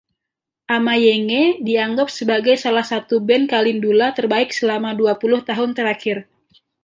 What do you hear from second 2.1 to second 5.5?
sebagai salah satu band kalindula terbaik selama dua puluh